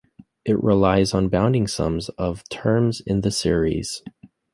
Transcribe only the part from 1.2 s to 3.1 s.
bounding sums of terms